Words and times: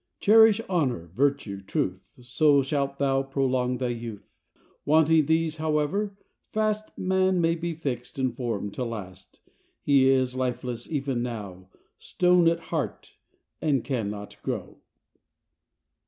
Cherish 0.19 0.59
honour, 0.61 1.11
virtue, 1.15 1.61
truth, 1.61 2.01
So 2.21 2.63
shalt 2.63 2.97
thou 2.97 3.21
prolong 3.21 3.77
thy 3.77 3.89
youth. 3.89 4.31
Wanting 4.83 5.27
these, 5.27 5.57
however 5.57 6.17
fast 6.51 6.89
Man 6.97 7.39
be 7.39 7.75
fix'd 7.75 8.17
and 8.17 8.35
form'd 8.35 8.73
to 8.73 8.83
last, 8.83 9.41
He 9.79 10.09
is 10.09 10.33
lifeless 10.33 10.91
even 10.91 11.21
now, 11.21 11.69
Stone 11.99 12.47
at 12.47 12.59
heart, 12.71 13.13
and 13.61 13.83
cannot 13.83 14.41
grow. 14.41 14.79